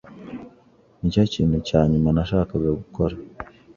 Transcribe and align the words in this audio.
Nicyo 0.99 1.23
kintu 1.33 1.57
cya 1.67 1.79
nyuma 1.91 2.09
nashakaga 2.15 2.69
gukora. 2.79 3.15